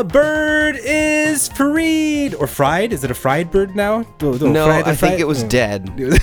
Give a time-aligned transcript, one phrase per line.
[0.00, 2.94] The bird is freed or fried.
[2.94, 4.06] Is it a fried bird now?
[4.16, 6.18] どうどう No, fried I think it was うん dead.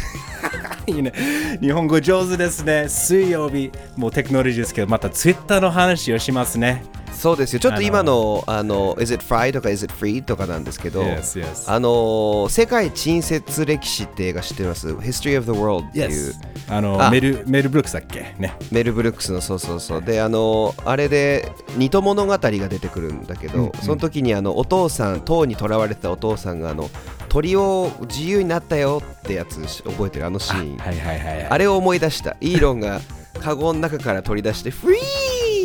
[0.87, 1.13] いいね。
[1.61, 2.89] 日本語上手ですね。
[2.89, 6.81] 水曜日、もうテクノロジーですけど、またツイッターの話をしますね。
[7.17, 7.59] そうですよ。
[7.59, 11.71] ちょっと今の、あの、is it fried とか is it freed とかなんですけど、Yes, yes.
[11.71, 16.31] あの、世界沈接歴史って映画知ってます ?History of the World っていう。
[16.31, 16.33] Yes.
[16.69, 18.35] あのあメルメルブルックスだっけ？
[18.37, 18.53] ね。
[18.71, 26.89] メル・ブルックスのそうそうそうであのあれで二戸物語が出てくるんだけど、その時にあのお父さん塔にとらわれてたお父さんがあの
[27.29, 30.25] 鳥を自由になったよってやつ覚えてる？
[30.25, 31.45] あのシーンはいはいはいはい。
[31.45, 32.99] あれを思い出したイーロンが
[33.39, 34.99] カゴの中から取り出して「フリ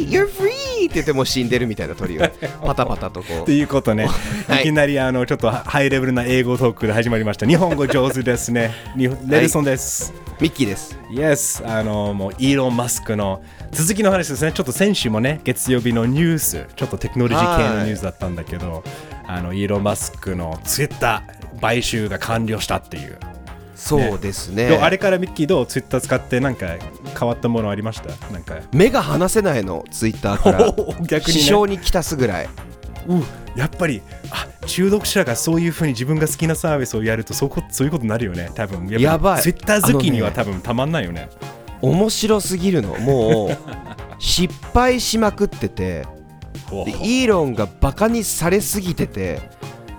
[0.06, 0.50] ー !You're free!」
[0.86, 2.22] って言ってもう死んでるみたいな鳥を
[2.64, 4.08] パタパタとこうということね、
[4.48, 7.46] はいい、きなりあのちょっとハイレベルな英語トークで始まりました。
[7.46, 8.72] 日本語上手ですね。
[8.96, 10.12] にレルソンです。
[10.40, 10.98] ミッキーです。
[11.10, 14.52] Yes、あのもうイーロン・マスクの続きの話ですね。
[14.52, 18.82] ちょっと先週もね、月曜日のニュース、ちょっとテクノロジー系のニュースだったんだけど、
[19.26, 23.18] あのイーロン・マスクのツイッター買収が完了したっていう。
[23.82, 24.68] そうですね。
[24.68, 26.66] どうあれからミッキーどうツイッター使ってなんか
[27.18, 28.08] 変わったものありました？
[28.32, 28.56] なんか。
[28.72, 30.72] 目が離せないの、ツイッターから。
[31.06, 32.46] 逆に、ね、支障に来たすぐらい。
[32.46, 32.48] う
[33.58, 41.28] やっぱりあ中毒者がそういうふうに自分が好きなサービスをやるとそうこそういうことになるよね多分やばいツイッター好きには多分たまんないよね
[41.82, 42.94] 面白すぎるの。
[43.00, 43.56] もう、
[44.20, 46.06] 失敗しまくってて、
[47.02, 49.40] イーロンがバカにされすぎてて、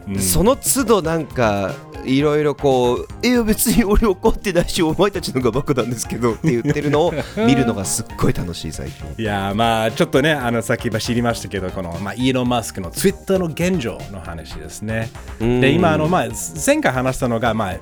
[0.07, 1.73] うんその都度なんか
[2.05, 9.05] いろいろこう「いや別に俺怒ってないしお前たちのがバカなんですけど」って言ってるのを見るのがすっごい楽しい最近。
[9.17, 15.09] いやーまあちょっとねあのさっき今知りましたけどこの、まあ、イーロン・マスクのツイッターの現状の話ですね。
[15.39, 15.61] うん。
[15.61, 16.27] で今あの、まあ、
[16.65, 17.75] 前回話したのが、まあ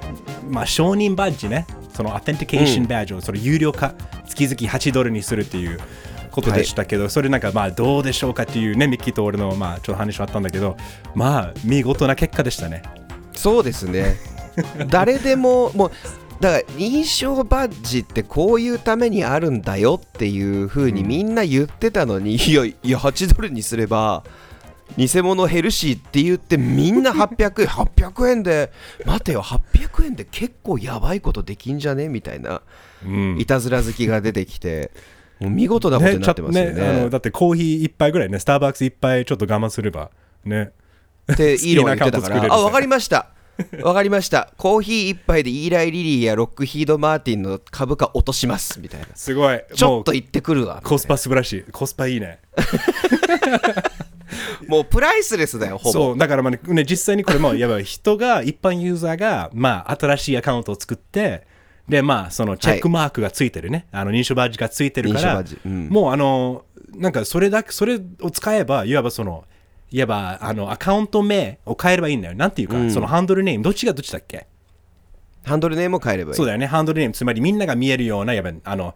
[0.50, 1.66] まあ、承認バッジね。
[1.94, 3.94] そのアテンティケーションバッジをそれ有料化
[4.26, 5.80] 月々8ドルにするっていう
[6.32, 10.78] ことでしたけど、それなんかまあどうでしょうかっていうねミッキーと俺のまあちょっと話はあったんだけど
[11.14, 12.82] まあ見事な結果でしたね
[13.34, 14.18] そうですね。
[14.90, 15.92] 誰でももう
[16.42, 24.24] だから認証バッジってこういうためにあるんだよっていう風にみんな言ってたのに、いやいや8ドルにすれば
[24.98, 28.72] 偽物減るしって言ってみんな800円800円で
[29.06, 32.62] 待てよ800円で結構やばいことできんじゃねみたいな
[33.06, 33.40] うん。
[33.40, 34.92] いたずら好きが出てきて
[35.40, 36.76] もう見事なことになってますよね。
[36.76, 40.12] ちょっとあのだってコーヒー一杯ぐらいねスターバックス一杯ちょっと我慢すれば
[40.44, 40.72] ね
[41.32, 42.54] ってイーロンが言ってたから。
[42.54, 43.28] あ分かりました。
[43.70, 44.52] 分かりました。
[44.58, 48.80] コーヒー一杯でイーライ・リリーやロックヒード・マーティンの株価落とします。
[48.80, 49.08] みたいな。
[49.14, 49.62] すごい。
[49.74, 50.82] ちょっと言ってくるわ。
[50.84, 51.64] コスパ素晴らしい。
[51.72, 52.40] コスパいいね。
[54.68, 55.92] もうプライスレスだよほぼ。
[55.92, 61.46] そうだからまあねね実際にこれもやばい人が一般ユーザーがまあ新しいアカウントを作って
[61.90, 65.60] でまあそのチェックマークがついてるね、あの認証バッジがついてるから認証バッジ。
[65.66, 65.90] うん。
[65.90, 66.66] もうあの
[66.96, 69.46] なんかそれだけそれを使えばいわばその
[69.92, 72.36] いわばあのアカウント名を変えればいいんだよ。
[72.36, 72.92] なんていうか、うん。
[72.92, 74.48] そのハンドルネームどっちがどっちだっけ？
[75.44, 76.36] ハンドルネームを変えればいい。
[76.38, 78.96] そうだよね、ハンドルネーム、つまりみんなが見えるような、やっぱあの、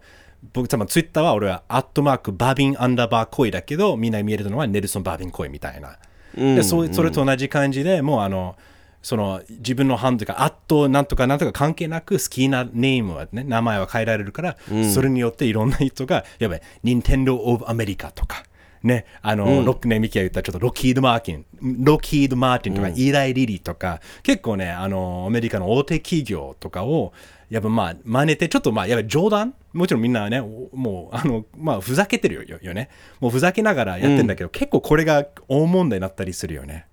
[0.52, 5.98] 僕、多分ツイッターは俺は、アットマーク、バービンアンダーバーコイだけど、みんなが見えるのはネルソン・バービンコイみたいな。
[6.36, 8.56] でそうそれと同じ感じでもう、あの、
[9.02, 14.56] その自分のハンドルが、アットなんとかなんとか関係なく、好きなネームはね、名前は変えられるから、
[14.94, 18.44] それによっていろんな人が、やばい、ニンテンドー・オブ・アメリカとか、
[18.86, 27.12] ね、あの、ロックね、ミキが言ったちょっとロッキード・マーティン、ロッキード・マーティンとか、イーライ・リリーとか、結構ね、あの、アメリカの大手企業とかを、
[27.50, 29.54] やっぱまあ、真似て、ちょっとまあ、やっぱ冗談？
[29.72, 32.88] もちろんみんなね、おもう、あの、まあ、ふざけてるよよね。
[33.20, 36.86] もうふざけながらやってんだけど、結構これが大問題になったりするよね。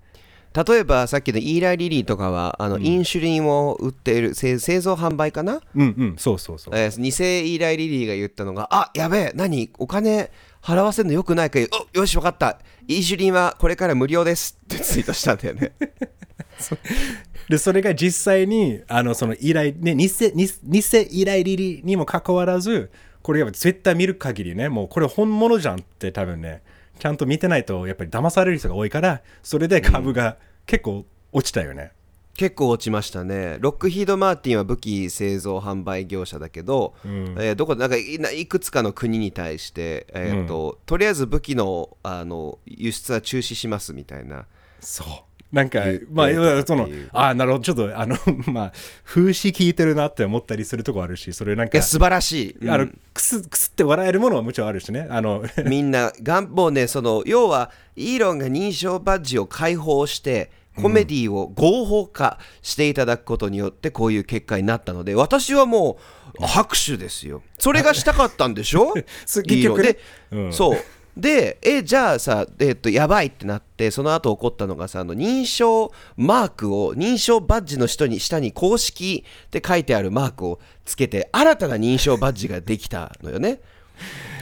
[0.54, 6.76] 例えばさっきのイーライ・リリーとかはあの、インシュリンを売っている製製造販売かな、うんうん、そうそうそう。
[6.76, 9.72] えー偽イーライ・リリーが言ったのがあやべえ何？
[9.78, 10.32] お金
[10.62, 12.60] 払わせるのよくないかいおよし分かった。
[12.88, 14.58] インシュリンはこれから無料です。
[14.64, 15.74] ってツイートしたんだよね。
[17.50, 20.80] で、それが実際に、あの、その依頼、ね、偽、偽、偽
[21.12, 22.90] 依頼リリにもかかわらず、
[23.22, 26.62] これやっぱツイッター見る限りね、もうこれ本物じゃんって多分ね、
[27.00, 31.92] ちゃんと見てないとやっぱり騙される人が多いから、それで株が結構落ちたよね。
[32.36, 33.58] 結構落ちましたね。
[33.60, 44.46] ロックヒード・マーティンは武器製造販売業者だけど、えーどこなんかいないくつかの国に対して、えーととりあえず武器のあの輸出は中止しますみたいな。
[44.80, 45.08] そう。
[45.54, 46.30] なんかまあ、
[46.66, 48.18] その、ああ、なるほど、ちょっと、あの、
[48.52, 48.74] まあ、
[49.06, 55.06] 風刺聞いてるなって思ったりするとこあるし、それなんか素晴らしい、あのうん、くす、くすって笑えるものはもちろんあるしね。
[55.12, 66.00] あの、 みんながんもうねその要はイーロンが認証バッジを開放してコメディを合法化していただくことによってこういう結果になったので私はも
[66.40, 67.44] う拍手ですよ。
[67.60, 68.92] それがしたかったんでしょ？
[69.28, 69.94] 結局ね。
[69.94, 70.00] で、
[70.32, 70.54] うん。
[70.54, 70.80] そう
[71.16, 83.60] でえじゃあさ、えっとやばいってなってその後起こったのがさあの認証マークを認証バッジの下に下に公式って書いてあるマークをつけて新たな認証バッジができたのよね。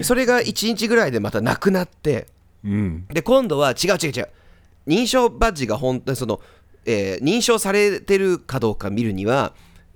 [0.01, 2.27] それが1日ぐらいでまたなくなって。
[2.63, 3.05] うん。
[3.07, 4.29] で今度は違う違う違う。
[4.87, 6.39] 認証バッジが本当にその、
[6.85, 9.53] えー認証されてるかどうか見るには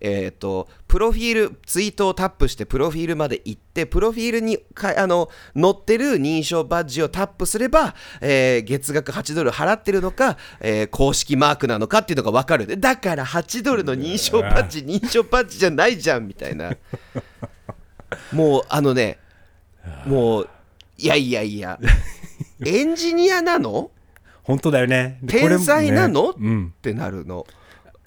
[0.07, 5.29] えー、とプロフィールツイートをタップしてプロフィールまで行ってプロフィールにかあの
[5.59, 12.67] 載ってる認証バッジをタップすれば、えー月額8ドル払ってるのか、えー公式マークなのかっていうのが分かる。
[12.67, 16.77] でだから8ドルの認証バッジ認証バッジじゃないじゃんみたいな。
[18.31, 19.17] もうあのね
[20.05, 20.49] もう
[20.97, 21.79] いやいやいや。
[22.63, 23.89] エンジニアなの？
[24.43, 25.19] 本当だよね。
[25.27, 26.73] 天才なの、ねうん。
[26.77, 27.47] ってなるの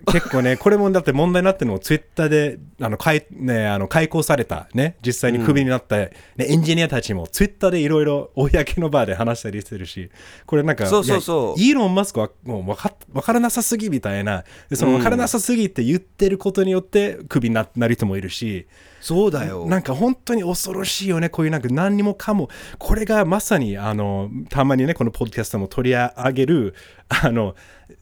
[0.13, 10.11] 結構ね、これもだって問題になってるのをツイッターであの開,、ね、あの開講された、ね、実際にクビになった、ねエンジニアたちもツイッターでいろいろ公の場で話したりしてるし、
[10.47, 11.61] これなんか、そうそうそう。
[11.61, 18.67] イーロン・マスクはもう分か分からなさすぎみたいな、でその分からなさすぎって言ってることによってクビにななる人もいるし、
[19.01, 22.49] そうだよなんか本当に恐ろしいよね、こういうなんか何にもかも、
[22.79, 26.75] これがまさにあのたまにね、このポッドキャストも取り上げる、
[27.09, 27.55] あの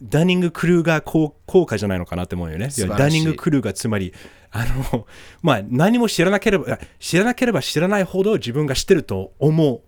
[0.03, 2.69] ダニング・クルーガー効効果じゃないのかなって思うよね。
[2.99, 4.13] ダニング・クルーガー、つまり、
[4.51, 5.07] あの
[5.43, 9.81] まあ、何も知らなければ、知らなければ知らないほど自分が知ってると思う。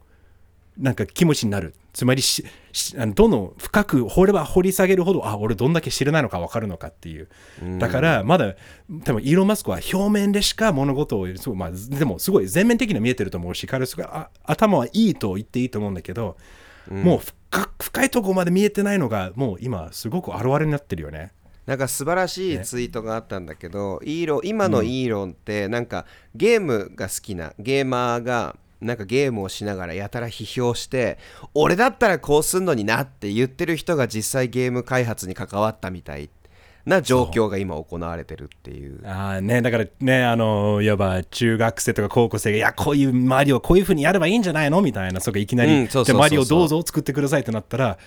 [0.78, 1.75] なんか気持ちになる。
[1.99, 7.29] つまりししあのどんどん深く掘れば掘り下げるほど、あ、俺どんだけ知らないのか分かるのかっていう。
[7.81, 8.55] だから、まだ、
[9.03, 14.05] 多分イーロン・マスクは表面でしか物事を、すごいまあ、でもすごい全面的には見えてると思うし、彼すご
[14.45, 16.37] 頭はいいと言っていいと思うんだけど、
[16.89, 21.33] もう深深いところまで見えてないのが、もう今、すごく現れになってるよね。
[21.67, 26.06] なんか素晴らしいツイートがあったんだけど、イーロン今のイーロンってなんか
[26.37, 31.19] ゲームが好きなゲーマーがなんかゲームをしながらやたら批評して
[31.54, 36.30] 俺だったらこうすんのになって言ってる人が実際ゲーム開発に関わったみたい
[36.88, 39.06] な状況が今行われてるっていう。
[39.06, 46.20] ああね、だからね、あの、いわば中学生とか高校生が、いや、こういうマリオ、こういうふうにやればいいんじゃないのみたいな、そこいきなり、うんそうそうそうそう。
[46.20, 47.98] マリオどうぞ作ってくださいってなったら、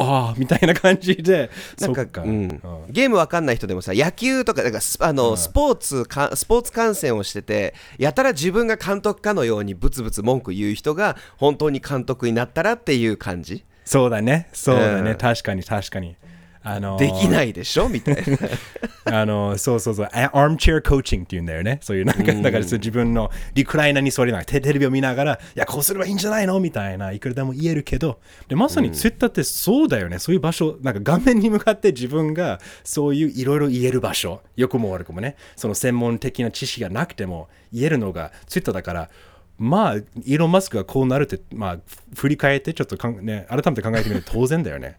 [0.00, 1.50] ああ、みたいな感じで、
[1.80, 2.30] なんかうん。
[2.30, 2.60] うん。
[2.90, 13.64] ゲームわかんない人でもさ野球とかなんかスあの、スポーツかスポーツ観戦をしててやたら自分が監督かのようにブツブツ文句言う人が本当に監督になったらっていう感じ？
[13.84, 15.16] そうだね、そうだね、うん。
[15.16, 16.16] 確かに確かに。
[16.70, 17.88] あのできないでしょ？
[17.88, 18.22] みたいな。
[19.20, 21.78] あのそうそうそう、アームチェアコーチングっていうんだよね。
[21.80, 26.60] そういうなんか、だから自分のリクライナーにそれなテテレビを見ながら、いや、こうすればいいんじゃないの？
[26.60, 28.18] みたいな、いくらでも言えるけど、
[28.48, 30.18] でまさにツイッターってそうだよね。
[30.18, 39.10] そういう場所、なんか画面に向かって自分がそういういろいろ言える場所、良くも悪くもね、その専門的な知識がなくても言えるのがツイッターだから、
[39.58, 41.78] まあ、イーロン・マスクがこうなるって、まあ、
[42.14, 44.98] 振り返って、ちょっとかん、ね、改めて考えてみると当然だよね。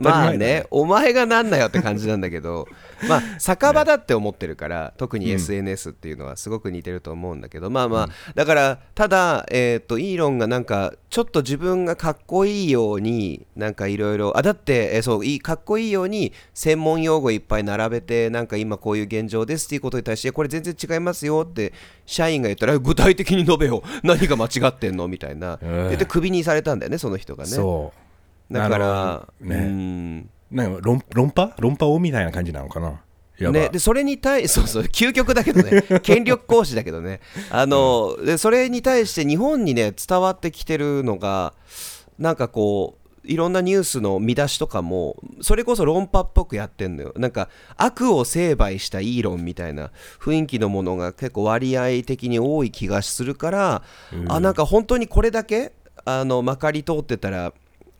[0.00, 2.68] まあねお前がなんなよって感じなんだけど
[3.08, 21.72] まあ酒場だって思ってるから特に SNS っていうのはすごく似てると思うんだけど、まあまあだからただえっ、とイーロンがなんかちょっと自分がかっこいいようになんかいろいろあだって、えーそういいかっこいいように専門用語いっぱい並べてなんか今こういう現状ですっていうことに対してこれ全然違いますよって
[22.06, 27.50] 社員が言ったら具体的に述べよ何が間違ってんのみたいな、うん言ってクビにされたんだよねその人がね。
[27.50, 28.05] そう。
[28.50, 29.56] だからね。
[29.56, 30.30] うん。
[30.50, 31.54] なんか論論破？
[31.58, 33.00] 論破王みたいな感じなのかな？
[33.38, 35.82] ね、でそれに対 そうそう究極だけどね。
[36.02, 37.20] 権力行使だけどね。
[37.50, 41.52] あの、でそれに対して日本にね伝わってきてるのが
[42.18, 47.12] なんかこういろんなニュースの見出しとかもそれこそ論破っぽくやってんのよ。
[47.16, 53.82] なんか悪を成敗したイーロンみたいな雰囲気のものが結構割合的に多い気がするから、
[54.28, 55.72] あなんか本当にこれだけ
[56.06, 57.52] あのまかり通ってたら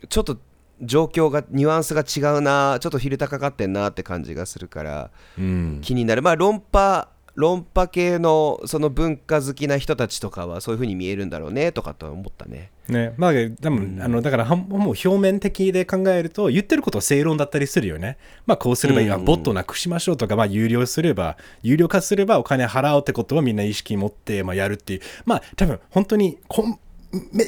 [0.09, 0.39] ちょっと
[0.83, 5.81] 状況がニュアンスが違うなちょっとフィルターかかってんなって感じがするからうん。
[5.83, 18.17] 気になるまあ論破論破系のその文化好きな人たちとかはそういう風に見えるんだろうねとかとは思ったねね、まあ、でも、あのだからもう表面的で考えると言ってることは正論だったりするよね。
[18.47, 25.01] まあこうすればいい、あボットなくしましょうとか、まあ有料すれば、有料化すればお金払うってことはみんな意識持って、まあ、やるっていう。
[25.25, 26.77] まあ多分本当にこんめ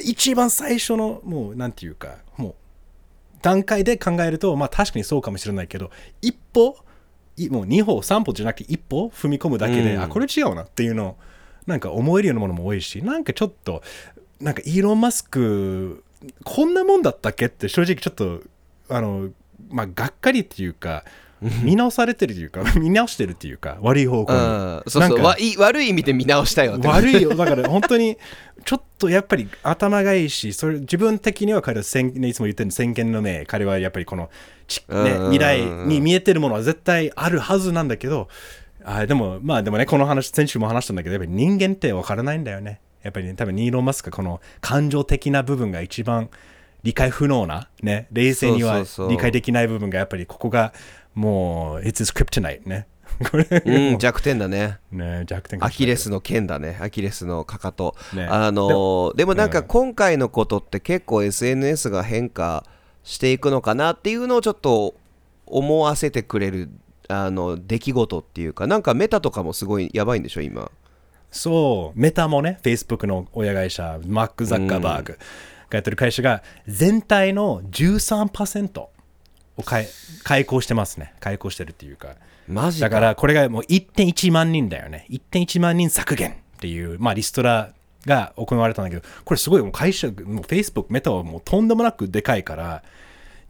[0.03, 2.55] 一番最初のもうなんていうか、もう
[3.41, 6.77] 段階で考えると、まあ確かにそうかもしれないけど、一歩、
[7.37, 10.01] いもう2歩、3歩じゃなくて一歩踏み込むだけで、うん。
[10.03, 11.17] あ、これ違うなっていうのを、
[11.65, 13.81] なんか思えるようなものも多いし、なんかちょっと、
[14.39, 16.03] なんかイーロン・マスク、
[16.43, 18.41] こんなもんだったっけって正直ちょっと、
[18.89, 19.29] あの、
[19.69, 21.03] まあ、がっかりっていうか、
[21.63, 24.83] 見直されてるというか 見直してるっていうか悪い方向に、うん。
[24.87, 25.01] そうそう。
[25.01, 27.35] なんかわい悪い意味で見直したよ悪いよ。
[27.35, 28.17] だから本当に
[28.65, 34.29] ちょっとやっぱり頭がいいしそれ自分的には彼は先ねいつも言ってる先見の明彼はやっぱりこの
[34.67, 35.31] ち、ね、うん。
[35.31, 38.27] 未来に見えてるものは絶対あるはずなんだけど
[38.83, 42.81] あでもまあでもねこの話先週も話したんだけどやっぱり人間って分からないんだよね。
[43.03, 46.29] やっぱりね多分ニーロン・マスクがこの感情的な部分が一番
[46.83, 48.07] 理解不能なね。
[48.11, 50.73] 冷静には理解できない部分がやっぱりここが
[51.19, 52.87] もう It's his kryptonite ね。
[53.29, 54.77] これうん弱点だね。
[54.91, 56.77] ね弱点かアもしれないキレスの剣だね。
[56.79, 58.25] アキレスのかかと、ね。
[58.25, 59.65] あのーでもなんかうん。
[59.65, 62.63] 今回のことって結構 SNS が変化
[63.03, 64.95] していくのかなっていうのをちょっと
[65.45, 66.69] 思わせてくれる
[67.09, 68.67] あの出来事っていうか。
[68.67, 70.71] なんかメタとかもすごいやばいんでしょ今。
[71.31, 75.17] そう、メタもね、Facebook の親会社、マック・ザッカーバーグが
[75.77, 78.87] やってる会社が、全体の13%
[79.59, 79.87] を開
[80.23, 81.13] 開講してますね。
[81.19, 82.15] 開講してるっていうか。
[82.47, 85.05] マジかだから、これがもう1.1万人だよね。
[85.09, 87.73] 1.1万人削減っていう、まあ、リストラ
[88.05, 92.83] が行われたんだけど、これすごい、もう会社、もう Facebook、メタはもうとんでもなくでかいから、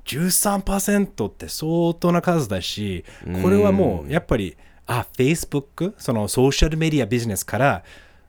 [0.05, 3.05] 13%って相当な数だし、
[3.41, 7.83] これはもうやっぱり、あ、Facebook、そのソーシャルメディアビジネスから、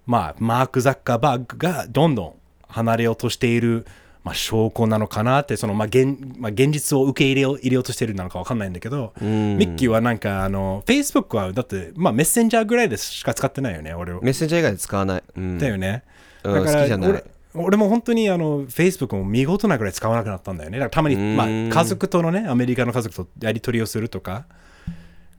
[0.07, 2.35] まあ、マーク・ザッカーバーグがどんどん
[2.69, 3.87] 離れようとしている、
[4.23, 14.21] まあ、証拠なのかなって、その、まあ現まあ、現実を受け入れよう入れようとしているなのかわかんないんだけど、ミッキーはなんか、あの、Facebook はだって、まあ、メッセンジャーぐらいでしか使ってないよね、俺は。
[14.21, 16.03] メッセンジャー以外で使わない、うんだよね。
[16.45, 20.79] うんだから俺俺も本当にあの Facebook も見事なぐらい使わなくなったんだよね。
[20.79, 24.47] だからたまに、まあ、家族とのね、アメリカの家族とやり取りをするとか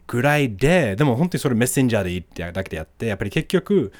[0.08, 3.94] ぐらいで、でも本当にそれメッセンジャーでいいってだけでやって、やっぱり結局、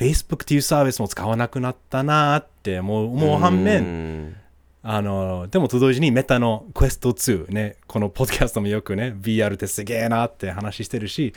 [0.00, 4.36] Facebook っていうサービスも使わなくなったなーって思う思う反面、うん。
[4.82, 11.34] あのでもと同時にメタの Quest 2ねこのポッドキャストもよくね VR ってすげえなって話してるし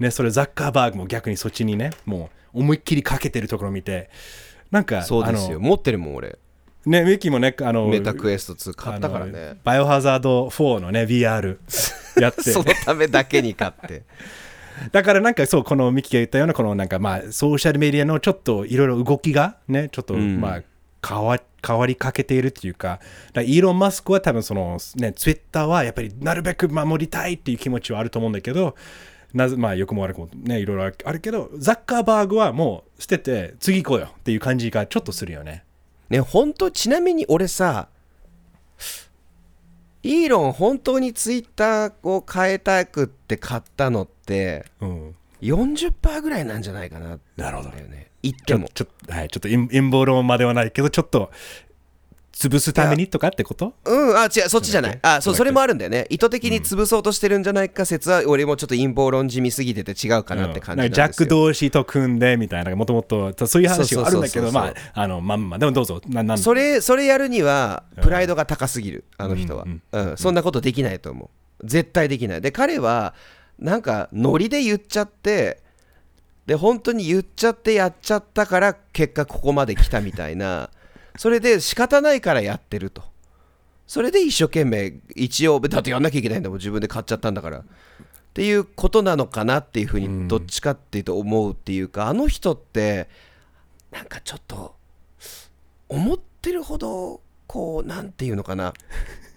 [0.00, 4.10] ねそれザッカーバーグも逆にそっちにねもう思いっきりかけてるところを見て
[4.72, 5.58] なんかそうですよ。
[5.58, 6.38] あ持ってるもん俺。
[6.86, 9.58] のねミッキーもねあのメタクエスト2買ったからね。
[9.62, 11.58] バイオハザード4のね VR
[12.20, 12.42] やって。
[12.50, 14.02] そのためだけに買って
[14.92, 20.62] だからなんかそうこのミキが言ったようなこのなんかまあソーシャルメディアのちょっといろいろ動きがねちょっとんまあ
[21.06, 23.02] 変わ変わりかけているっていうかだか
[23.34, 28.74] らイーロン・マスクは多分そのねツイッターはやっぱりなるべく守りたいっていう気持ちはあると思うんだけど
[29.34, 35.64] なぜまあ良くも悪くもねいろいろあるけどザッカーバーグはもう捨てて次行こうよっていう感じがちょっとするよね。
[36.08, 37.88] ね本当ちなみに俺さ
[40.02, 45.16] イーロン本当にツイッターを変えたくって買ったのってうん。
[45.42, 47.70] 40%ぐらいなんじゃないかななるほど。
[48.22, 51.30] 言っちょてもちょはい、ちょっと陰陰謀論まではないけどちょっと
[52.40, 53.74] 潰すためにとかってこと？
[53.84, 54.16] うん。
[54.16, 54.48] あ違う。
[54.48, 54.98] そっちじゃない。
[55.02, 56.06] あそうそれもあるんだよね。
[56.08, 61.08] 意図的に潰そうとしてるんじゃないか説は俺もちょっと陰謀論じみすぎてて違うかなって感じなんですよ、うん。
[61.08, 64.74] ジャック同士と組んでみたいなもともとそういう話はあるんだけどそうそうそう。
[64.74, 66.00] そうまああのまんまでもどうぞ。
[66.08, 66.38] ななん？
[66.38, 69.82] それそれやるにはプライドが高すぎるあの人は、うん。
[69.92, 70.16] うん。
[70.16, 71.30] そんなことできないと思
[71.62, 71.66] う。
[71.66, 72.40] 絶対できない。
[72.40, 73.14] で彼は
[73.58, 75.60] なんかノリで言っちゃって
[76.46, 80.70] で本当に言っちゃってやっちゃったから結果ここまで来たみたいな
[81.16, 83.02] それで仕方ないからやってると。
[83.86, 86.58] それで一生懸命一応だってやんなきゃいけないんだもん。
[86.58, 87.58] 自分で買っちゃったんだから。
[87.58, 87.62] っ
[88.32, 93.08] ていうことなのかなっていうふうにどっちかっていうと思うっていうか、あの人って
[93.90, 94.76] なんかちょっと
[95.88, 98.72] 思ってるほどこうなんていうのかな。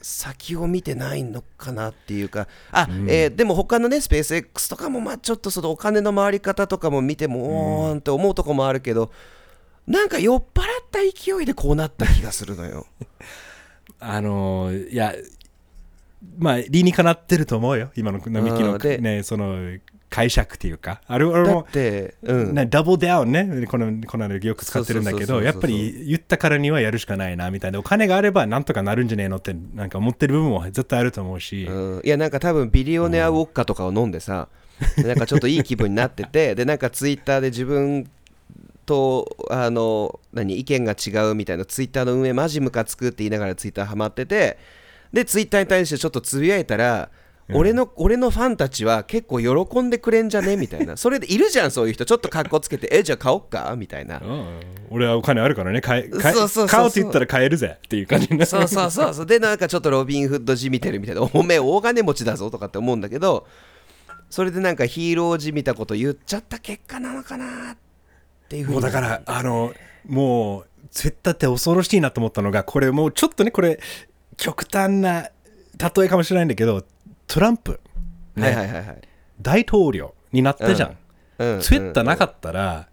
[0.03, 2.47] 先を見てないのかなっていうか。
[2.71, 9.11] あ、えーでも他のねスペース X とかもまあちょっとそのお金の回り方とかも見てもおーんって思うとこもあるけど
[9.87, 12.85] なんか酔っ払った勢いでこうなった気がするのよ。
[13.99, 15.13] あのいや
[16.37, 17.91] まあ理にかなってると思うよ。
[17.95, 19.77] 今のミキのねその
[20.13, 21.01] 解釈っていうか。
[21.07, 34.49] あれ俺だもって、うん、ね、ダブルダウンね、このこのよく使ってるんだけど、やっぱり言ったからにはやるしかないなみたいな、お金があればなんとかなるんじゃねえのって、なんか思ってる部分も絶対あると思うし、うん、いやなんか多分ビリオネアウォッカとかを飲んでさ、
[34.97, 38.07] で なんかちょっといい気分になっててでなんかツイッターで自分
[38.85, 44.57] とあの何意見が違うみたいなツイッターの運営マジムカつくって言いながらツイッターハマってて
[45.11, 47.09] でツイッターに対してちょっとつぶやいたら
[47.51, 50.95] 俺の俺のファンたちは結構喜んでくれんじゃねみたいな。
[50.95, 52.05] それでいるじゃんそういう人。
[52.05, 53.75] ちょっと格好つけてえじゃあ買おっか？
[53.77, 54.19] みたいな。
[54.19, 54.59] うん。
[54.89, 56.49] 俺はお金あるからね、買え買おうっ
[56.93, 58.45] て言ったら買えるぜっていう感じになる。
[58.45, 59.25] そうそうそうそう。
[59.25, 61.21] でなんかちょっとロビンフッドじみてるみたいな。
[61.21, 63.45] おめえ大金持ちだぞとかって思うんだけど。
[64.29, 67.81] それでなんかヒーローじみたこと言っちゃった結果なのかなって
[68.57, 69.73] いうふうにもうだから、あの、
[70.07, 73.79] もう、ツイッターって恐ろしいなと思ったのが、これもうちょっとね、これ、
[74.37, 75.29] 極端な
[75.77, 76.83] 例えかもしれないんだけど、
[77.27, 77.79] トランプ。
[78.35, 79.01] ねはいはいはいはい
[79.41, 80.89] 大統領になったじゃん。
[81.39, 82.87] うんツイッターなかったら、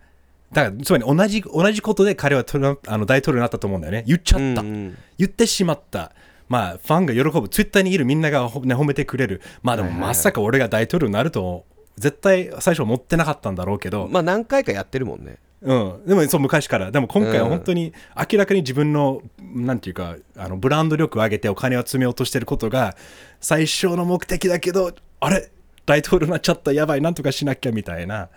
[0.53, 4.05] だからつまり同じ同じことで彼はトランプあの大統領になったと思うんだよね。
[4.07, 4.63] 言っちゃった。
[4.63, 6.13] うんうん言ってしまった。
[6.49, 7.49] まあ、ファンが喜ぶ。
[7.49, 9.41] ツイッターにいるみんなが、ほね、褒めてくれる。
[9.63, 11.65] まあでも、まさか俺が大統領になると、
[11.97, 15.39] 絶対最初は思ってなかったんだろうけど、まあ何回かやってるもんね。
[15.63, 16.91] うん、でもそう昔から。
[16.91, 17.51] でも今回はうん。
[17.51, 22.97] 本当に明らかに自分の、なんていうかあのブランド力を上げてお金を詰めようとしてることが
[23.41, 25.51] 最初の目的だけどあれ？
[25.85, 26.73] 大統領になっちゃった。
[26.73, 28.29] やばいなんとかしなきゃみたいな。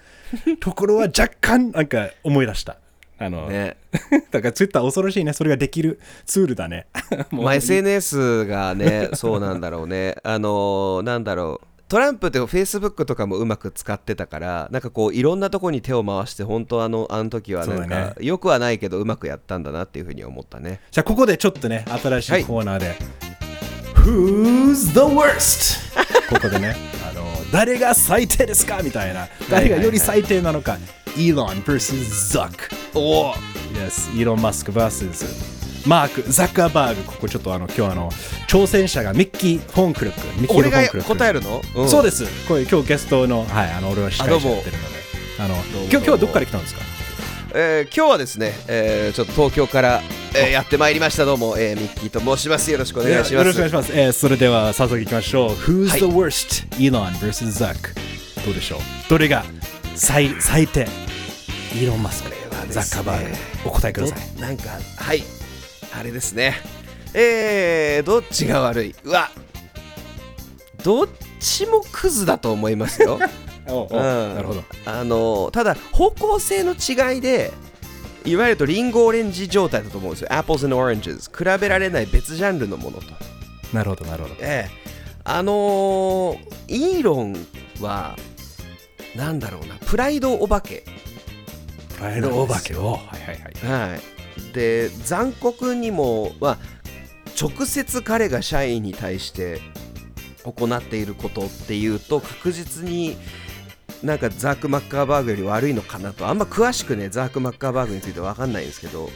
[0.59, 2.77] ところは若干なんか思い出した。
[3.19, 3.77] あの、ね。
[4.31, 5.33] だからツイッター恐ろしいね。
[5.33, 6.87] それができるツールだね。
[7.31, 10.15] まあ SNS がねそうなんだろうね。
[10.23, 20.81] あのーなんだろうトランプってフェイスブックとかもうまく使ってたからなんかこういろんなとこに手を回して本当あのあの時はなんかよくはないけどうまくやったんだなっていうふうに思ったね。
[20.89, 22.41] じゃあここでちょっとね新しはい。
[22.41, 22.95] いコーナーで、
[23.93, 25.93] Who's the worst?
[26.33, 26.75] ここでね
[27.07, 29.27] あの誰が最低ですかみたいな。
[29.51, 30.79] 誰がより最低なのか、
[31.15, 33.33] イーロン vs ザックおお。
[33.75, 35.52] Yes イーロン・マスク vs
[35.85, 38.09] マーク・ザッカーバーグここちょっとあの今日あの
[38.47, 41.15] 挑戦者がミッキー・フォンクルックミッキーフォンクルック。
[41.15, 41.89] 答えるの、ん。
[41.89, 42.25] そうです。
[42.47, 44.93] これ今日ゲストのはいあの俺は司会者やってるので。
[45.39, 45.61] あのも。
[45.63, 46.81] 今日今日はどこから来たんですか？
[47.55, 50.01] えー今日はですね、えーちょっと東京から、
[50.35, 51.25] えーやってまいりました。
[51.25, 52.71] どうも、えーミッキーと申します。
[52.71, 53.33] よろしくお願いします。
[53.33, 53.91] よろしくお願いします。
[53.93, 55.49] えーそれでは早速いきましょう。
[55.51, 56.67] Who's はい the worst?
[56.77, 57.47] Elon vs.
[57.47, 57.93] Zuck。
[58.45, 58.79] どうでしょう？
[59.09, 59.43] どれが
[59.95, 60.87] 最最低？
[61.73, 62.31] イーロン・マスク、
[62.69, 63.35] ザッカーバーグ。
[63.65, 64.19] お答えください。
[64.35, 65.23] どなんかはい
[65.97, 66.55] あれですね。
[67.13, 68.95] えー、どっちが悪い？
[69.03, 69.29] うわ
[70.83, 71.07] どっ
[71.39, 73.19] ちもクズだと思いますよ。
[73.67, 74.35] おうん。
[74.35, 74.63] なるほど。
[74.85, 77.53] あのただ方向性の違いで
[78.25, 80.29] いわゆるとリンゴオレンジ状態だと思うんですよ。
[80.31, 83.05] Apples and Oranges 比べられない別ジャンルのものと。
[83.71, 84.35] なるほど、なるほど。
[84.39, 84.93] ええ。
[85.23, 87.47] あのーイーロン
[87.79, 88.17] は
[89.15, 89.75] なんだろうな。
[89.85, 90.83] プライドお化け。
[91.95, 92.93] プライドお化けを？
[92.93, 93.89] はいはいはい。
[93.91, 94.12] はい
[94.53, 96.57] で残酷にもまあ
[97.39, 99.59] 直接彼が社員に対して
[100.43, 103.17] 行っていることっていうと確実に
[104.03, 106.27] なんかザーク・マッカーバーグより悪いのかなと。
[106.27, 109.09] あんま詳しくねザーク・マッカーバーグについて分かんないんですけど。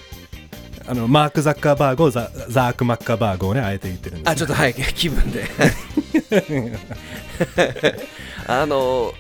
[0.90, 5.44] あのマーク・ザッカーバーグをザザーク・マッカーバーグをね、あえて言ってるんです、あちょっとはい気分で。
[8.48, 9.14] あの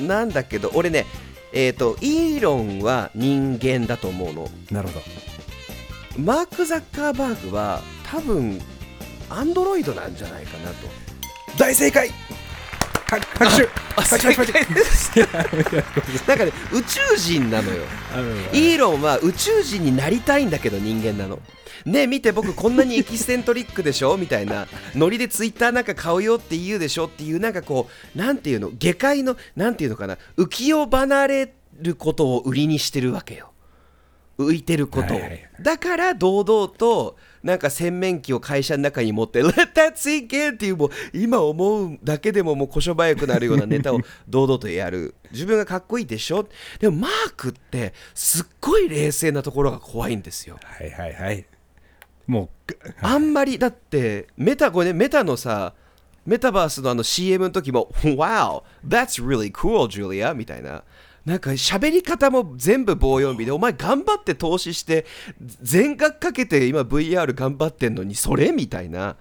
[0.00, 1.06] なんだけど俺ね
[1.52, 4.50] えっ、とイーロンは人間だと思うの。
[4.72, 5.02] なるほど。
[6.18, 8.60] マーク・ザッカーバーグは多分
[9.30, 10.88] アンドロイドなんじゃないかなと。
[11.58, 12.10] 大正解！
[13.06, 13.68] 拍拍手！
[13.96, 14.34] 拍手！
[14.34, 14.52] 拍
[15.12, 15.20] 手！
[16.26, 17.82] なんかね宇宙人なのよ。
[18.52, 21.40] イーロンは宇宙人になりたいんだけど人間なの。
[21.84, 24.16] ね見て僕こんなにエキセントリックでしょ？
[24.16, 24.66] みたいな。
[24.94, 28.70] ノリでツイッターなんか買うよって言うでしょっていうなんかこうなんていうの？
[28.70, 30.18] 下界のなんていうのかな？
[30.36, 33.52] 浮世離れることを売りにしてるわけよ
[34.38, 35.14] 浮いてること。
[35.14, 35.48] を、はいはい。
[35.60, 45.14] だから堂々となんか洗面器を会社の中に持って「Let that sink in」っていうもう今思うだけでももうこしょばやくなるようなネタを 堂々とやる。
[45.30, 46.48] 自分がかっこいいでしょ？
[46.80, 50.58] でもマークってすっごい冷静なところが怖いんですよ。
[50.62, 51.46] はいはいはい。
[52.26, 55.74] もう、あんまりだってメタこれねメタのさ
[56.24, 60.82] メタバースのあの CM の時も「Wow that's really cool Julia」みたいな
[61.24, 65.06] なんか喋り方も全部棒読みでお前頑張って投資して
[65.62, 69.16] 全額かけて今 VR 頑張ってんのにそれみたいな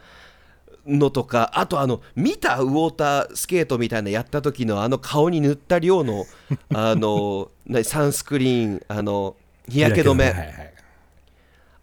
[0.86, 6.26] のとかあとあの見たウォータースケートみたいなやった時のあの顔に塗った量の
[6.74, 9.38] あのなサンスクリーンあの
[9.70, 10.26] 日焼け止め。
[10.26, 10.74] はいはい。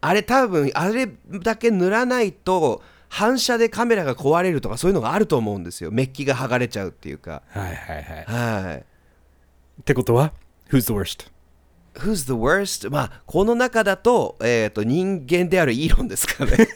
[0.02, 1.09] あれ多分あれ
[1.42, 5.90] だけ塗らないと反射でカメラが壊れるとかそういうのがあると思うんですよ。
[5.90, 7.42] メッキが剥がれちゃうっていうか。
[7.48, 8.24] はいはいはい。
[8.68, 8.85] はい
[9.81, 10.33] ってことは
[10.71, 11.31] ？Who's the worst?
[11.95, 12.88] Who's the worst?
[12.90, 16.53] まあこの中だと,、えー、と人間であるイーロンですかね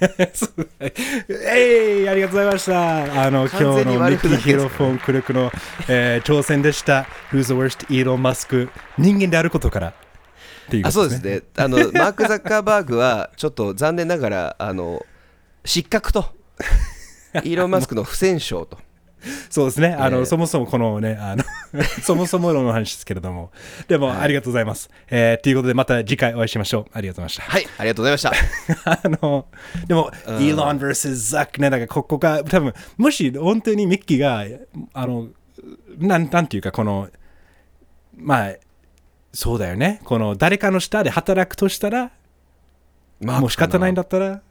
[1.30, 3.24] えいありがとうございました。
[3.24, 5.52] あの、今日のミッキー・ヒロフォン・クルクの、
[5.88, 7.06] えー挑戦でした。
[7.30, 7.86] Who's the worst?
[7.92, 8.70] イーロン・マスク。
[8.98, 9.88] 人間であることから。
[9.88, 15.04] っていうあことそうですねあの マーク・ザッカーバーグはちょっと残念ながらあの
[15.64, 16.26] 失格と
[17.44, 18.78] イーロン・マスクの不戦勝と
[19.50, 19.94] そうですね。
[19.94, 21.44] あの、えーそもそもこのね、あの、
[22.02, 23.50] そもそもの話ですけれども。
[23.88, 24.90] でも、ありがとうございます。
[25.08, 26.86] えー、ということで、また次回お会いしましょう。
[26.92, 27.52] ありがとうございました。
[27.52, 28.32] はいありがとうございました
[28.90, 29.46] あの、
[29.86, 34.44] でも、イーロン vs ザックね、なんかここが、多分もし本当にミッキーが、
[34.92, 35.28] あの、
[35.98, 37.08] なんなんていうか、この、
[38.16, 38.52] まあ、
[39.32, 40.00] そうだよね。
[40.04, 42.12] この誰かの下で働くとしたら、
[43.20, 44.42] マークかなもう仕方ないんだったら、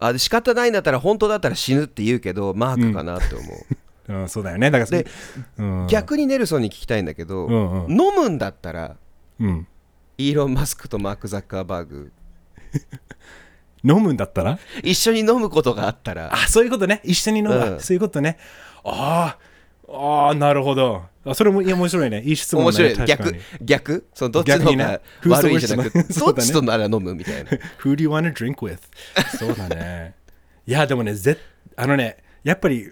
[0.00, 3.44] あで仕方ないんだったら本当だったら死ぬって言うけどマークかなって思
[4.08, 4.70] う、うん、そうだよね。
[4.70, 5.06] だからで、
[5.58, 7.92] うん、逆にネルソンに聞きたいんだけど、うんうん。
[7.92, 8.96] 飲むんだったら
[9.38, 9.66] うん、
[10.18, 12.12] イーロン・マスクとマーク・ザッカーバーグ。
[13.82, 14.58] 飲むんだったら？
[14.82, 16.30] 一緒に飲むことがあったら。
[16.32, 17.00] あそういうことね。
[17.04, 18.36] 一緒に飲む、そういうことね。
[18.84, 22.22] あーあーなるほどあそれもいや面白いね。
[22.22, 22.90] いい質問面だね。
[22.94, 23.06] 白い。
[23.06, 23.66] 逆確かに。
[23.66, 24.06] 逆？
[24.14, 24.84] そのどっちの方逆にね。
[24.84, 25.00] が
[25.36, 27.50] 悪いじゃなくて、風俗どっちとなら飲むみたいな。
[27.84, 28.78] Who do you want to drink with?
[29.36, 30.14] そうだね。
[30.66, 31.36] いや、でもね、ぜ
[31.76, 32.90] あのね、やっぱり、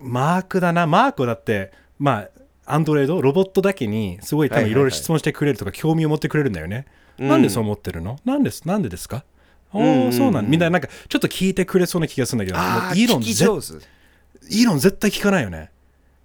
[0.00, 0.86] マークだな。
[0.86, 2.28] マークだって、ま
[2.66, 4.70] あ、アンドロイド、ロボットだけに、すごい多はいはいはい。
[4.70, 6.86] 分いろいろ質問してくれるとか、興味を持ってくれるんだよね。
[7.18, 7.28] うん。
[7.28, 8.18] なんでそう思ってるの？
[8.24, 9.24] なんですなんでですか？
[9.72, 13.72] おーそうなんみんななんかちょっと聞いてくれそうな気がするんだけど、もああうイーロン聞きぜ上手。
[14.50, 15.70] イーロン絶対聞かないよね。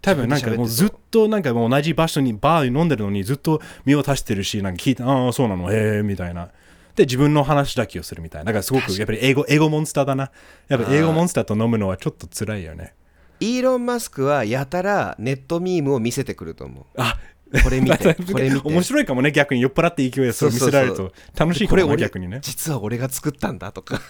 [0.01, 6.49] 多分なんかもうずっとなんかもう同じ場所にバーに飲んでるのにずっと身を足してるし、なんか聞いて、ああ、そうなの、へえ、みたいな。
[6.95, 8.45] で、自分の話だけをするみたいな。
[8.45, 10.31] だからすごくやっぱり英語、英語モンスターだな。
[10.67, 12.93] やっぱ英語モンスターと飲むのはちょっと辛いよね。
[13.39, 17.17] イーロン・マスクはやたらネットミームを見せてくると思うあ
[17.63, 17.97] これ見て
[18.31, 18.67] これ見て。
[18.67, 21.13] 面白いかもね、逆に酔っ払って勢いでそれ見せられると。
[21.37, 22.39] 楽しいかもね、これ俺逆にね。
[22.41, 24.01] 実は俺が作ったんだとか。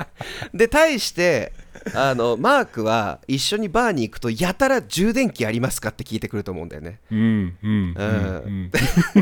[0.54, 1.52] で対して
[1.94, 7.00] あのマークは一緒にバーに行くとやたら充電器ありますかって聞いてくると思うんだよね。
[7.10, 7.94] うん、うん、うん。
[7.96, 8.70] ううん。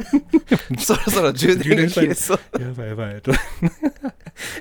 [0.78, 3.22] そろそろ充充電電したい器そうやばいやばい。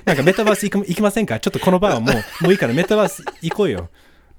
[0.04, 1.40] なんかメタバース行く行きませんか？
[1.40, 3.88] ちょっとこのバーはもうもういいからメタバース行こうよ。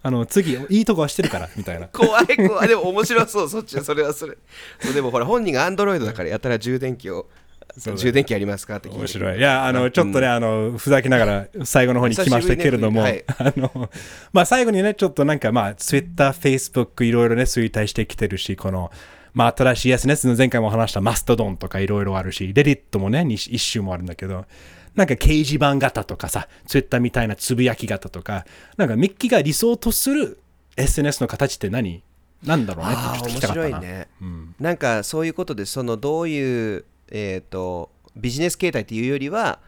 [0.05, 1.87] あの次、いいとこはしてるからみたいな。
[1.91, 2.67] 怖い怖い。
[2.67, 3.49] でも面白そう。
[3.49, 4.37] そっちそれはそれ。
[4.79, 7.27] そうでもほら本人がアンドロイドだからやたら充電器を
[7.75, 8.75] 充電器ありますか？
[8.75, 8.99] って聞いて。
[8.99, 9.39] 面白い。
[9.39, 13.89] いや、あの、ちょっとね、あの、ふざけながら最後の方に来ましたけれども、久しあの、
[14.31, 18.91] まあ、最後にね、ちょっとなんか、まあ、Twitter、Facebook、いろいろね、衰退してきてるし、この、
[19.33, 24.45] まあ、新しい SNS の前回も話したマストドンとかいろいろあるし、レディットもね、に一周もあるんだけど、
[24.95, 28.45] なんか掲示板型とかさ、Twitter みたいなつぶやき型とか、
[28.77, 30.39] なんかミッキーが理想とする
[30.77, 32.03] SNS の形って何？
[32.43, 33.67] なんだろうねって聞ああ面きたかったな。
[33.69, 34.55] 白いね、うん。
[34.59, 39.59] なんかそういうことでそのどういうえっ、とビジネス形態っていうよりは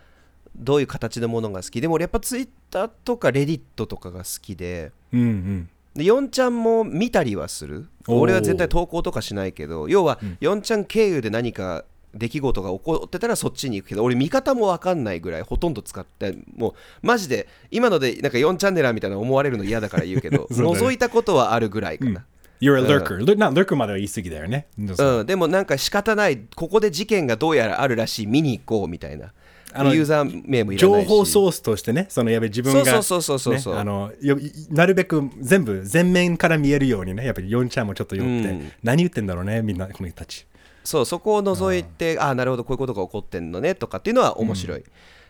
[0.55, 1.81] どういう形のものが好き。
[1.81, 4.91] でも俺やっぱツイッターとかレディットとかが好きで。
[5.11, 5.69] うんうん。
[5.95, 7.87] で4ちゃんも見たりはする。
[8.07, 10.37] 俺は絶対投稿とかしないけど要はうん。
[10.39, 16.73] 4ちゃん経由で何か出来事が起こってたらそっちに行くけど俺見方も分かんないぐらいほとんど使ってもう
[17.05, 20.87] マジで今のでなんか4チャンネラーみたいな思われるの嫌だから言うけど そうだね。
[20.87, 22.25] 覗いたことはあるぐらいかな、
[22.59, 23.23] You're a lurker.
[23.23, 24.67] Lur- な lurker までは言い過ぎだよね。
[24.77, 29.33] うん、でもなんか仕方ないここで事件がどうやらあるらしい見に行こうみたいな。
[29.73, 31.07] あのユーザー名もいらないし。
[31.07, 33.73] 情報ソースとしてね、そのやっぱり自分が、そうそうそうそうそう。
[33.75, 34.37] ねあのよ
[34.71, 38.71] なるべく全部全面から見えるようにね、やっぱり4ちゃんもちょっと寄って、うん。
[38.81, 40.46] 何言ってんだろうね、みんな、この人たち。
[40.87, 44.83] そうそこを除いてああなるほどこういうことが起こってんのねとかっていうのは面白い、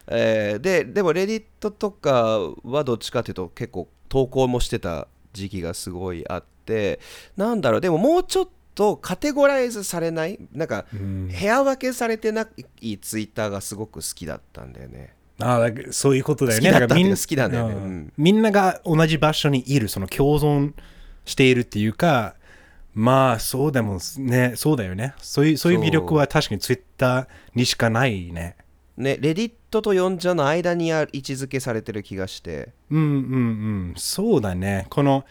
[0.08, 7.00] えーででもレディットとかはどっちかっていうと結構投稿もしてた時期がすごいあって
[7.36, 10.39] なんだろうでももうちょっとカテゴライズされない？
[10.54, 11.28] なんかうん。
[11.30, 12.48] 部屋分けされてな
[12.82, 15.15] いツイッターがすごく好きだったんだよね。
[15.39, 16.70] ああ、そういうことだよね。
[16.70, 17.74] 好きだったからみんっていうか好きなんだよね。
[17.74, 18.13] ううん。
[18.17, 20.74] みんなが同じ場所にいる、その共存
[21.26, 22.36] しているっていうか、
[22.97, 25.13] まあ、そうでもね、そうだよね。
[25.19, 28.55] そういうそういう魅力は確かにツイッターにしかないね。
[28.97, 33.13] ねレディットと4ちゃんの間にある位置づけされてる気がしてうんうんう
[33.91, 34.88] ん、そうだね。
[34.89, 35.25] この、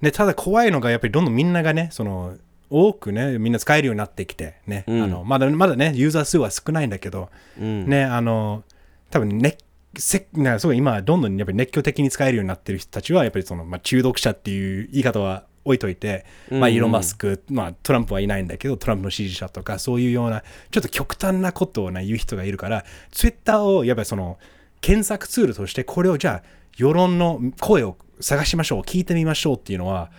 [0.00, 2.34] ね、ただ怖いのが、やっぱりどんどんみんながね、その、
[2.70, 7.28] 多くね、みんな使えるようになってきて、ね、うんあのまだまだね、ユーザー数は少ないんだけど、
[7.60, 8.62] うんね、あの、
[9.10, 9.58] 多分ね、
[9.98, 16.74] せなそう今、どんどんやっぱり熱狂的に使えるようになってる人たちは、やっぱりその、まあ、中毒者っていう言い方は置いといて、まあ、うん。
[16.74, 24.38] イーロン・マスク、まあ、トランプはいないんだけど、トランプの支持者とか、そういうような、ちょっと極端なことを、ね、言う人がいるから、ツイッターをやっぱりその、
[24.80, 30.10] 検索ツールとして、これをじゃあ、世論の声を探しましょう、聞いてみましょうっていうのは、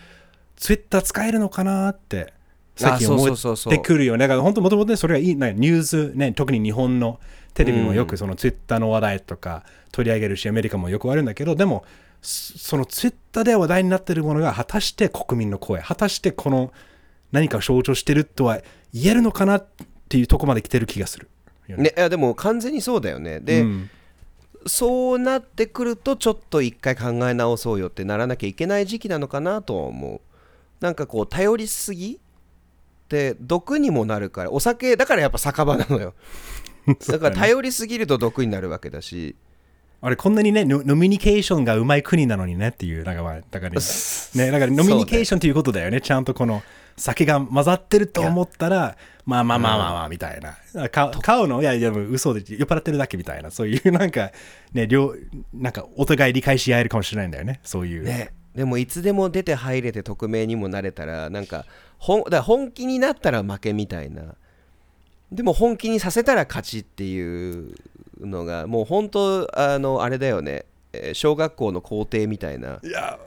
[0.55, 2.33] ツイッター使えるのかなって、
[2.75, 4.19] 最近思ってくるよね。
[4.19, 7.19] だから本当もともとね、それがいい、ね、ニュース、ね、特に日本の
[7.53, 11.85] テレビもよくそのツイッターの話題とか取り上げるし、アメリカもよくあるんだけど、でも、
[12.23, 16.71] そそのツイッターで話題になっているものが果たして国民の声、果たしてこの
[17.31, 18.61] 何かを象徴してるとは
[18.93, 19.67] 言えるのかなっ
[20.09, 21.29] ていうところまで来てる気がする。
[21.67, 23.39] ね、いやでも完全にそうだよね。
[23.39, 23.89] で、うん。
[24.65, 30.21] そうなってくるとちょっと一回考え直そうよってならなきゃいけない時期なのかなとは思う。
[30.79, 32.19] なんかこう頼りすぎっ
[33.09, 36.13] て毒にもなるからお酒だからやっぱ酒場なのよ。
[37.07, 39.35] だから頼りすぎると毒になるわけだし
[40.05, 43.79] あれこんなにねノノミニケーションがうまい国なのにねっていうなんかまあだからね。
[44.35, 46.01] ねだからノミニケーションっていうことだよね。
[46.01, 46.61] ちゃんとこの
[46.97, 50.89] 酒が混ざってると思ったらまあまあまあまあまあみたいな。
[50.89, 51.61] か買うの？
[51.61, 53.49] いやいや嘘で酔っ払ってるだけみたいな。
[53.49, 54.33] そういうなんか
[54.73, 55.15] ね両
[55.53, 57.61] なんかお互い理解し合えるかもしれないんだよね。
[57.63, 58.33] そういう、ね。
[58.53, 61.65] でもいつでも出て入れて匿名にもなれたらなんか
[61.97, 64.35] ほんだ本気になったら負けみたいな。
[65.31, 67.73] でも本気にさせたら勝ちっていう
[68.23, 70.65] のがもう本当あのあれだよね。
[70.93, 73.17] えー小学校の校庭みたいないや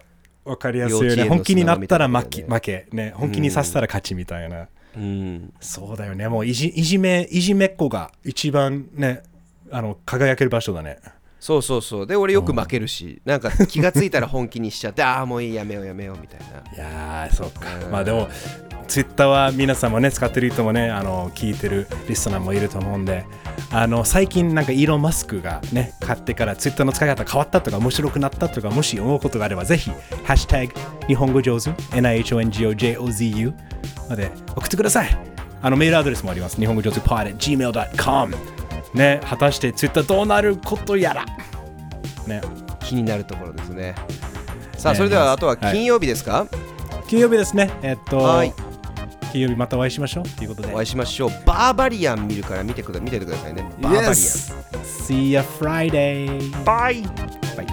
[0.45, 1.29] わかりやすいよね。
[1.29, 2.87] 本気になったら砂負け,、負け。
[2.93, 5.53] ね本気にさせたら勝ちみたいな、うん。
[5.61, 6.29] そうだよね。
[6.29, 9.23] もういじいじめいじめっ子が一番ね
[9.73, 10.99] あの輝ける場所だね
[11.39, 12.07] そうそうそう。
[12.07, 16.75] で俺よく負けるし、なんか気がついたら本気にしちゃって ああもういいやめようやめようみたいな。
[16.75, 17.67] いやーそうか。
[17.91, 18.29] まあでも
[18.89, 23.25] ツイッターは皆さんもね使ってる人もねあの聞いてるリスナーもいると思うんで
[23.73, 29.91] あの最近なんかイーロン・マスクがね買ってからツイッターの使い方変わったとか面白くなったとかもし思うことがあればぜひ
[30.25, 30.73] 「ハッシュタグ
[31.09, 33.53] 日本語上手 NIHONGOJOZU」
[34.09, 35.19] まで送ってください。
[35.63, 36.57] あのメールアドレスもあります。
[36.57, 38.37] 日本語上手 pod.gmail.com
[38.97, 41.25] ね果たしてツイッターどうなることやら。
[42.27, 42.41] ね。
[42.81, 43.95] 気になるところですね。
[44.77, 45.73] さあねそれではあとははい。
[45.73, 46.47] 金曜日ですか、
[47.07, 47.71] 金曜日ですね。
[47.83, 48.53] えっとはい。
[49.33, 50.75] 金曜日またお会いしましょうということで。
[50.75, 51.31] お会いしましょう。
[51.45, 53.63] バーバリアン見るから見てくだ見ててくださいね。
[53.81, 54.13] バーバリアン。
[54.13, 54.55] Yes.
[55.07, 56.65] See ya Friday.
[56.65, 57.67] バイ Bye.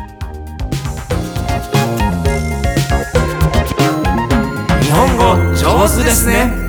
[4.81, 6.62] 日本語上手ですね